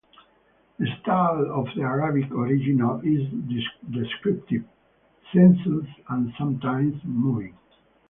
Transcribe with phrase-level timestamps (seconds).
[0.79, 3.27] The style of the Arabic original is
[3.87, 4.63] descriptive,
[5.31, 7.55] sensuous, and sometimes moving.